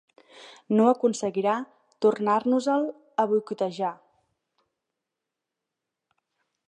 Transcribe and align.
No 0.77 0.85
aconseguirà 0.91 1.53
tornar-nos-el 2.05 2.87
a 3.25 3.29
boicotejar. 3.35 3.93